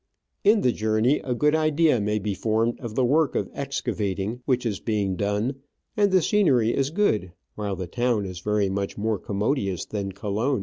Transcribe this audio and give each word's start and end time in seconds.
In 0.43 0.61
the 0.61 0.71
journey 0.71 1.19
a 1.19 1.35
good 1.35 1.53
idea 1.53 2.01
may 2.01 2.17
be 2.17 2.33
formed 2.33 2.79
of 2.79 2.95
the 2.95 3.05
work 3.05 3.35
of 3.35 3.51
excavating 3.53 4.41
which 4.45 4.65
is 4.65 4.79
being 4.79 5.15
done; 5.15 5.57
and 5.95 6.11
the 6.11 6.23
scenery 6.23 6.75
is 6.75 6.89
good, 6.89 7.33
while 7.53 7.75
the 7.75 7.85
town 7.85 8.25
is 8.25 8.39
very 8.39 8.67
much 8.67 8.97
more 8.97 9.19
commodious 9.19 9.85
than 9.85 10.11
Colon. 10.11 10.59